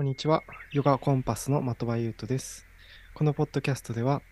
[0.00, 0.44] こんにちは。
[0.72, 2.66] ヨガコンパスの的場優斗です。
[3.12, 4.22] このポッドキャストでは、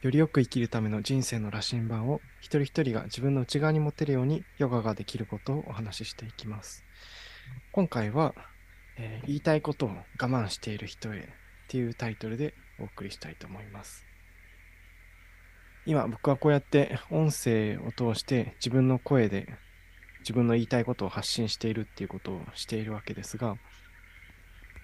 [0.00, 6.82] よりよく生きるための人生の羅針盤を一人一人が自分の内側に持てるようにヨガができることをお話ししていきます。
[7.70, 8.34] 今回は、
[8.98, 11.22] えー言いたいことを我慢している人へっ
[11.68, 14.04] ていうタイトルでお送りしたいと思います。
[15.86, 19.46] 今僕はこうやって音声を通して自分の声で
[20.22, 23.56] 自分の言いたいことを発信しているっていうことをしているわけですが、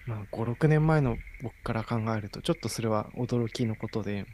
[0.09, 4.25] まあ、5、6年前の僕から考えると、ちょっとそれは驚きのことで、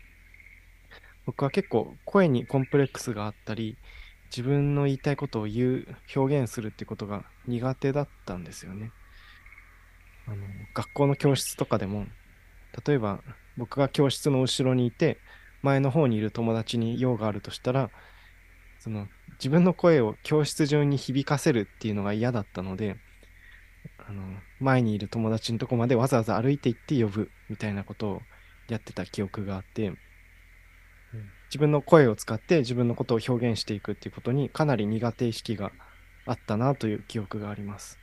[1.26, 3.76] 僕は結構声にコンプレックスがあったり、
[4.32, 8.92] 自分の言いたいことを言う、表現するってことが苦手だったんですよね。
[10.28, 10.38] あの、
[10.74, 12.06] 学校の教室とかでも、
[12.86, 13.20] 例えば
[13.58, 15.18] 僕が教室の後ろにいて、
[15.62, 17.90] 前の方にいる友達に用があるとしたら、
[18.80, 19.08] その
[19.40, 22.96] 自分の声を教室中に響かせるっていうのが嫌だったので、
[24.08, 24.22] あの
[24.60, 28.22] 前にいる友達のとこまでわざわざ歩いて行って呼ぶみたいなことを
[28.68, 29.94] やってた記憶があって、
[31.48, 35.72] 自分の声を使って自分のことを表現していくっていうことにかなり苦手意識が
[36.26, 38.00] あったなという記憶があります。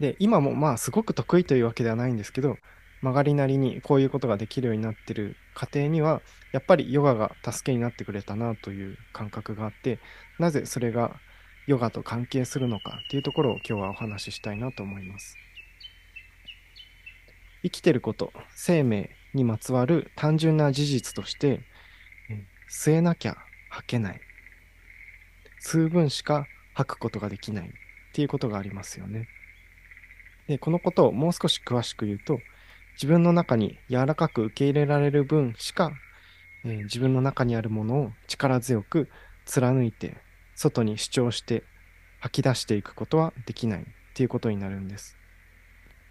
[0.00, 2.56] で、今もまあすごく得意というわけではないんですけど、
[3.02, 9.98] 曲がりなりにこういうことができるようになってる過程には、やっぱりヨガが助けになってくれたなという感覚があって、
[10.38, 11.20] なぜそれが
[11.66, 15.36] ヨガと関係するのかっていうところを今日はお話ししたいなと思います。
[17.62, 21.60] 生きてること、生命にまつわる単純な事実として、
[22.68, 23.36] 吸えなきゃ
[23.70, 24.20] 吐けない。
[25.60, 27.70] 数分しか吐くことができないっ
[28.12, 29.28] ていうことがありますよね。
[30.48, 32.40] で、このことをもう少し詳しく言うと、
[32.94, 35.92] 自分の中に柔らかく受け入れられる分しか、
[36.64, 39.08] えー自分の中にあるものを力強く
[39.44, 40.16] 貫いて
[40.54, 41.64] 外に主張して
[42.20, 45.16] 吐き出していくことはできないっていうことになるんです。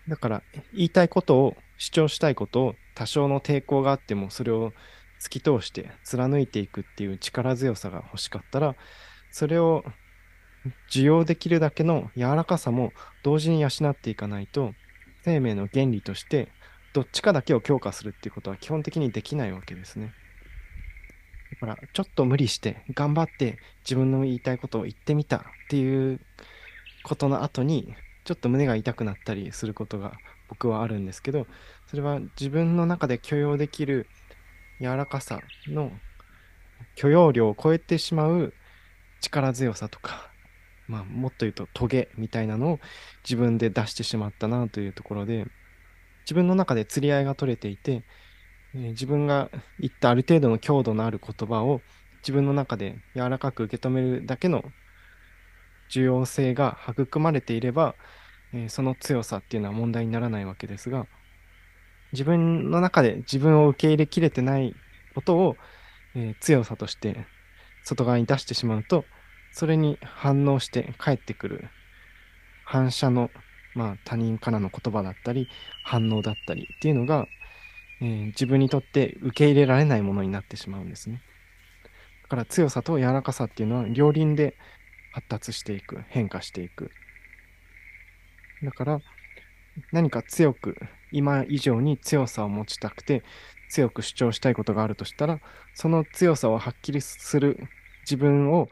[0.07, 4.73] だから言いたいことを主張したいことを多少の抵抗があってもそれを
[5.21, 8.75] 突き通して貫いていくっていう力強さが欲しかったら
[9.29, 9.83] それを
[10.89, 12.91] 受容できるだけの柔らかさも
[13.23, 14.73] 同時に養っていかないと
[15.23, 16.49] 生命の原理として
[16.93, 20.13] どっちかだけを強化するっていうことは基本的にできないわけですね。
[21.61, 26.19] だからちょっと無理して頑張って自分の言いたいことを言ってみたっていう
[27.03, 27.93] ことの後に
[28.25, 30.13] ちょっと胸が痛くなったりすることが
[30.49, 31.47] 僕はあるんですけど
[31.87, 34.07] それは自分の中で許容できる
[34.79, 35.91] 柔らかさの
[36.95, 38.53] 許容量を超えてしまう
[39.21, 40.31] 力強さとか、
[40.87, 42.79] まあ、もっと言うとトゲみたいなのを
[43.23, 45.45] 自分で出してしまったなというところで
[46.23, 48.03] 自分の中で釣り合いが取れていて
[48.75, 49.49] え自分が
[49.79, 51.81] 言ったある程度の強度のある言葉を
[52.21, 54.63] 自分の中で柔らかく受け止めるだけの
[55.89, 57.95] 重要性が育まれていれば、
[58.53, 61.05] えーその強さっていうのは問題にならないわけですが
[62.11, 64.75] 自分の中で自分を受け入れきれてない
[65.15, 65.55] ことを、
[66.15, 67.25] えー強さとして
[67.83, 69.05] 外側に出してしまうと
[69.51, 71.69] それに反応して返ってくる
[72.65, 73.29] 反射の、
[73.75, 75.47] まあ、他人からの言葉だったり
[75.83, 77.27] 反応だったりっていうのが
[78.01, 81.21] えー自分にとって受け入れられないものになってしまうんですね。
[82.23, 84.55] だから強さと柔らかさっていうのは両輪で
[85.13, 86.91] 発達していく、変化していく。
[88.63, 88.99] だから
[89.91, 90.75] 何か強く、
[91.11, 93.23] 今以上に強さを持ちたくて
[93.69, 95.41] 強く主張したいことがあるとしたら、
[95.73, 97.57] その強さをはっきりする
[98.03, 98.69] 自分を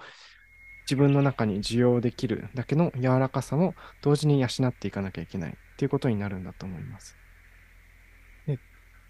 [0.90, 7.18] 自分の中に受容できるだけの柔らかさも同時に養っていかなきゃいけないっていうことになるんだと思います。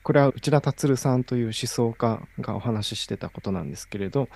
[0.04, 4.30] これは内田達さんという思想家がお話ししてたことなんですけれど、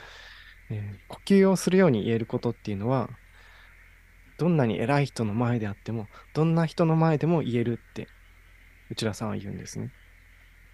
[0.69, 3.09] えー呼吸をするように言えることっていうのは
[4.37, 8.07] どんなに偉い人の前であってもどんな人の前でも言えるって
[8.89, 9.91] 内田さんは言うんですね。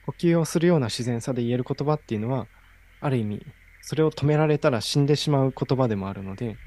[0.05, 2.47] 呼吸をするような自然さで言える言葉っていうのは
[2.99, 3.45] ある意味
[3.81, 6.57] それを止められたら死んでしまう言葉でもあるので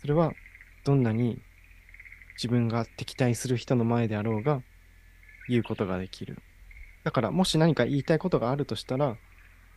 [0.00, 0.32] それは
[0.84, 1.42] どんなに
[2.36, 4.62] 自分が敵対する人の前であろうが
[5.48, 6.38] 言うことができる。
[7.04, 9.16] だからもし何か言いたいことがあるとしたら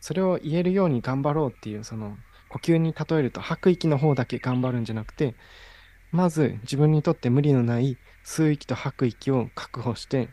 [0.00, 2.16] それを言えるように頑張ろうっていうその
[2.48, 5.34] 呼吸に例えると吐く息の方だけ頑張るんじゃなくて
[6.10, 10.28] まず自分にとって無理のない吸う息と吐く息を確保して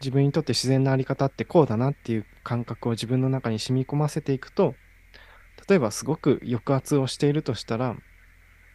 [0.00, 4.74] 自分にとって自然なあり方ってこうだなっていう感覚を自分の中に染み込ませていくと
[5.68, 7.96] 例えばすごく抑圧をしているとしたら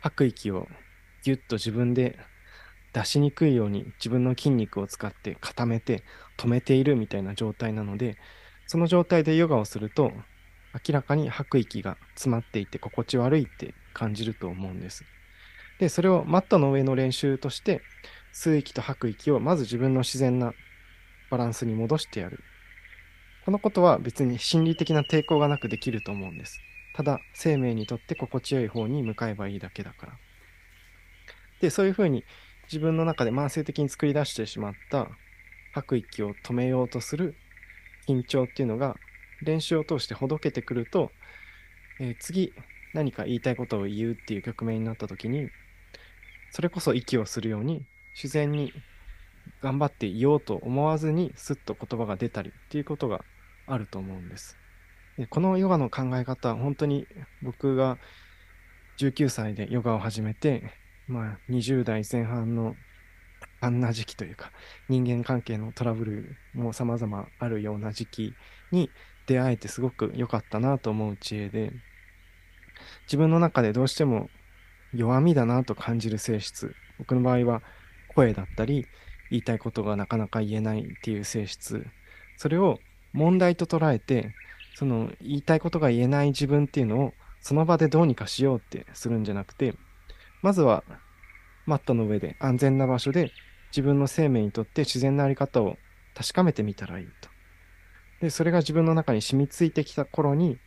[0.01, 0.68] 吐く息を
[1.24, 2.19] ギュッと自分で
[2.94, 6.04] 出しにくいように自分の筋肉を使って固めて
[6.38, 8.18] 止めているみたいな状態なので
[8.68, 10.12] その状態でヨガをすると
[10.88, 15.04] 明らかに吐く息が詰まっていて心地悪いって感じると思うんです。
[15.80, 17.81] でそれをマットの上の練習として
[18.34, 20.54] 吸う息と吐く息をまず自分の自然な
[21.30, 22.40] バランスに戻してやる。
[23.45, 26.60] このことは別に心理的な抵抗がなくできると思うんです。
[26.95, 30.13] ただ、生命にとって心地よい方に向かえばいいだけだから。
[31.60, 32.24] で、そういうふうに
[32.65, 35.10] 自分の中で慢性的に作り出してしまった
[35.74, 37.36] 吐く息を止めようとする
[38.07, 38.95] 緊張っていうのが
[39.42, 41.12] 練習を通してほどけてくると、
[42.00, 42.54] えー、次
[42.94, 45.50] 何か言いたいことを言うっていう局面になった時に
[46.51, 48.71] それこそ息をするように自然に
[49.62, 53.25] 頑張って言おうと思わずにスッと言葉が出たりっていうことが
[53.66, 54.57] あると思うんです。
[55.18, 57.07] でこのヨガの考え方本当に
[57.42, 57.98] 僕が
[59.00, 60.71] 19歳でヨガを始めて、
[61.08, 62.76] まあ、20代前半の
[63.60, 64.52] あんな時期というか
[64.90, 68.34] 人間関係のトラブルも様々あるような時期
[68.72, 68.90] に
[69.26, 71.72] 出会えてすごく良かったなと思う知恵で
[73.06, 74.30] 自分の中でどうしても
[74.94, 77.62] 弱みだなと感じる性質僕の場合は
[78.16, 78.86] 声だったり
[79.30, 81.86] 言いたいことがなかなか言えないっていう性質
[82.38, 82.80] それを
[83.14, 84.34] 問題と捉えて
[84.76, 89.76] その言いたいことが言えない自分っていうのをその場でどうにかしようってするんじゃなくて
[90.44, 90.84] まずは
[91.66, 93.31] マットの上で安全な場所で
[93.72, 95.78] 自分の生命にとって自然なあり方を
[96.16, 97.30] 確かめてみたらいいと。
[98.22, 100.60] で、それが自分の中に染みついてきた頃に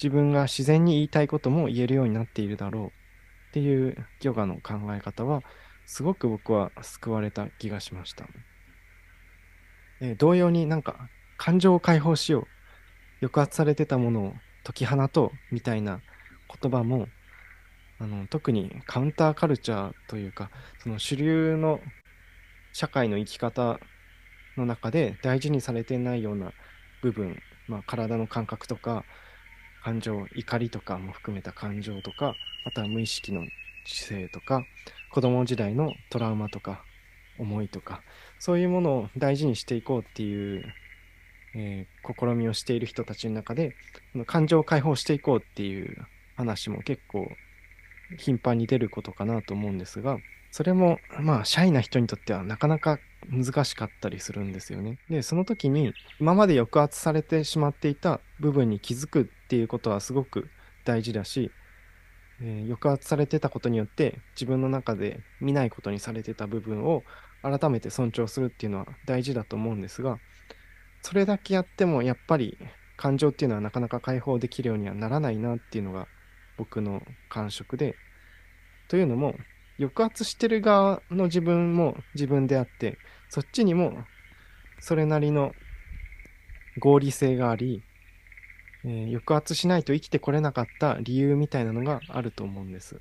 [0.00, 2.90] 自分が自然に言いたいことも言えるようになっているだろうっ
[3.52, 5.42] ていうヨガの考え方は
[5.86, 8.26] すごく僕は救われた気がしました。
[10.00, 12.46] え同様になんか感情を解放しよう
[13.26, 14.32] 抑圧されてたものを
[14.64, 16.00] 解き放とうみたいな
[16.60, 17.06] 言葉も
[17.98, 20.50] あの特にカウンターカルチャーというか
[20.82, 21.80] その主流の
[22.72, 23.78] 社会の生き方
[24.56, 26.52] の中で大事にされてないような
[27.02, 27.38] 部分、
[27.68, 29.04] まあ、体の感覚とか
[29.84, 32.34] 感情怒りとかも含めた感情とか
[32.66, 33.42] あとは無意識の
[33.86, 34.64] 知性とか
[35.12, 36.82] 子供時代のトラウマとか
[37.38, 38.02] 思いとか
[38.38, 40.64] そういうものを大事にしていこうっていう、
[41.54, 43.74] えー、試みをしている人たちの中で
[44.26, 46.06] 感情を解放していこうっていう
[46.36, 47.28] 話も結構
[48.18, 50.18] 頻繁に出ることかなと思うんですが
[50.50, 54.98] それもまあシャイな人にとってはなかなか難しかったりするんですよね。
[55.08, 60.48] でその時に今まで抑圧されてしまっていた部分に気づくっていうことはすごく
[60.84, 61.50] 大事だし
[62.40, 67.02] えー、抑圧されてたことによって自分の中で見ないことにされてた部分を
[67.42, 70.18] 改めて尊重するっていうのは大事だと思うんですが
[71.02, 72.58] それだけやってもやっぱり
[72.96, 76.06] 感情っていうのはなかなか解放できるようにはならないなっていうのが
[76.56, 77.96] 僕の感触で
[78.88, 79.34] というのも
[79.78, 82.98] 抑圧してる側の自分も自分であって
[83.28, 84.04] そっちにも
[84.80, 85.52] それなりの
[86.78, 87.82] 合理性があり
[88.84, 93.00] えー、抑圧しないと生きてこれなかった理由みたいなのがあると思うんです。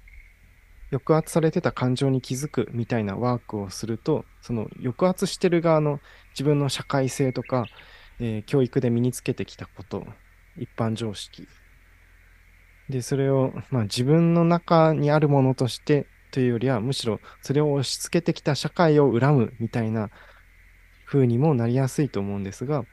[0.92, 6.00] 抑圧されてた感情に気づくみたいなワークをすると、その抑圧してる側の
[6.32, 7.66] 自分の社会性とか、
[8.20, 10.06] えー、教育で身につけてきたこと、
[10.58, 11.48] 一般常識。
[12.90, 20.10] で、それを、まあ、自分の中にあるものとしてというよりは、むしろそれを押し付けてきた社会を恨むみたいな
[21.06, 22.84] 風にもなりやすいと思うんですが、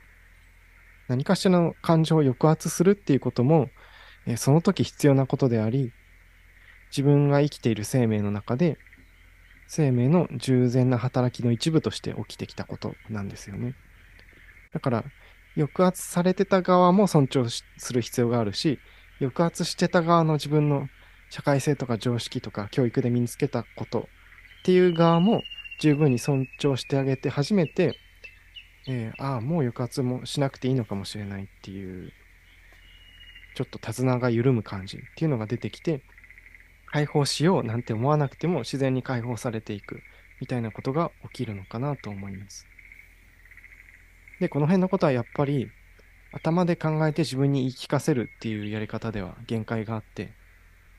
[1.09, 3.69] 何かしらの感情を抑圧するっていうことも、
[4.27, 5.93] えその時必要なことであり、
[6.91, 8.79] 自分が生きている生命の中で、
[9.67, 13.75] 生命の従前な働きの一部として起きてきたことなんですよね。
[14.73, 15.05] だから、
[15.57, 18.79] 抑圧されてた側も尊重する必要があるし、
[19.21, 20.89] 抑圧してた側の自分の
[21.31, 24.03] 社会性とか常識とか教育で身につけたことっ
[24.65, 25.43] ていう側も
[25.81, 27.97] 十分に尊重してあげて初めて
[28.87, 32.13] えー、ああ、もう抑圧もしなくていいのかもしれないっていう、
[33.55, 36.03] ちょっと手綱が緩む感じっていうのが出てきて、
[36.87, 40.01] 解放しようなんて思わなくても自然に解放されていく
[40.41, 42.67] みたいなことが起きるのかなと思います。
[44.41, 45.71] で、この辺のことはやっぱり
[46.33, 50.33] 頭で考えて自分に言い聞かせるっていうやり方では限界があって、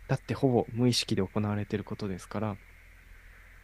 [0.07, 2.55] だってほぼ無意識で行われてることですから、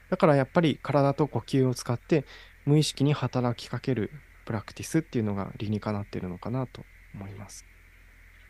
[0.09, 2.25] だからやっぱり体と呼吸を使って
[2.65, 4.11] 無意識に働きかける
[4.45, 6.83] プラクティスっていうのが理にかなってるのかなと
[7.13, 7.65] 思います。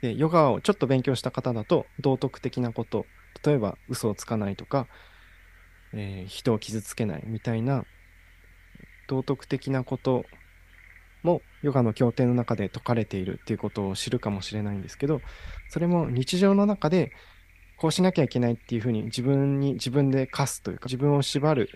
[0.02, 3.08] で、ヨガをちょっと勉強した方だと、道徳的なこと、
[3.44, 4.88] 例えば嘘をつかないとか、
[5.94, 7.86] えー、人を傷つけないみたいな
[9.08, 10.26] 道徳的なこと
[11.62, 15.22] ヨガの経典の中で説かれているっていうことを知るかもしれないんですけど、
[15.70, 17.12] それも日常の中で
[17.78, 21.70] こうしなきゃいけないっていうふうに自分に自分で課すというか自分を縛る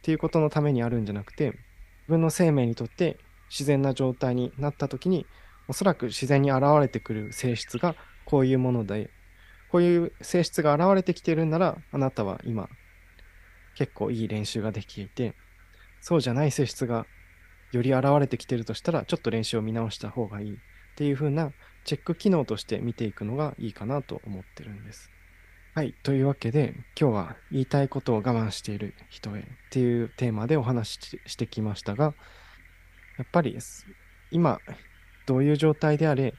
[0.00, 1.58] っていうことのためにあるんじゃなくて、自
[2.08, 3.18] 分の生命にとって
[3.50, 5.26] 自然な状態になった時に、
[5.68, 9.10] おそらく自然に現れてくる性質がこういうもので、
[9.70, 12.68] こういう性質が現れてきてるんなら、あなたは今、
[13.76, 15.34] 結構いい練習ができていて、
[16.00, 17.06] そうじゃない性質が
[17.72, 20.56] より現れてきてるとしたら、ちょっと練習を見直した方がいいっ
[20.96, 21.52] ていう風な
[21.84, 25.10] チェック機能として見ていくのがいいかなと思ってるんです。
[25.74, 25.94] はい。
[26.02, 32.14] というわけで、今日は言いたいことを我慢している人へっていうテーマでお話ししてきましたが、
[33.16, 33.58] やっぱり
[34.30, 34.58] 今、
[35.26, 36.34] どういう状態であれ、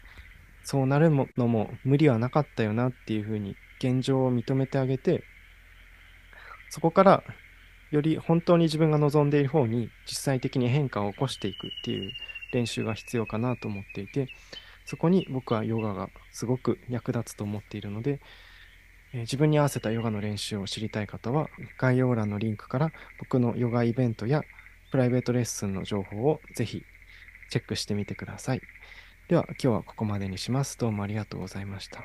[0.63, 5.24] そうなるのも無理はなかったよなっていうふうに現状を認めてあげて、
[6.70, 7.24] そこから
[7.94, 12.12] より本当に自分が望んでいる方に実際的に変化を起こしていくっていう
[12.52, 14.30] 練習が必要かなと思っていて、
[14.84, 18.20] そこに僕はヨガがすごく役立つと思っているので、
[19.14, 24.42] えー、自分に合わせたヨガの練習を知りたい方は、概要欄のリンクから僕のヨガイベントや
[24.90, 26.84] プライベートレッスンの情報をぜひ
[27.52, 28.62] チェックしてみてください。
[29.28, 30.80] では今日はここまでにします。
[30.80, 32.04] どうもありがとうございました。